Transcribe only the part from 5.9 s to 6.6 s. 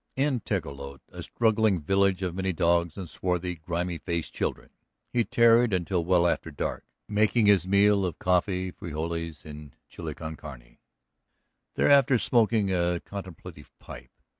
well after